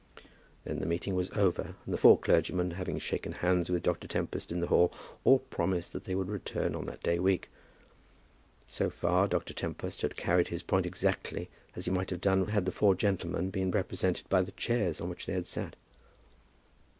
[0.63, 4.07] Then the meeting was over, and the four clergymen having shaken hands with Dr.
[4.07, 4.91] Tempest in the hall,
[5.23, 7.51] all promised that they would return on that day week.
[8.67, 9.53] So far, Dr.
[9.53, 13.51] Tempest had carried his point exactly as he might have done had the four gentlemen
[13.51, 15.75] been represented by the chairs on which they had sat.